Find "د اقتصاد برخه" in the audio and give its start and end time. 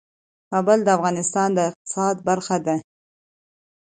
1.53-2.57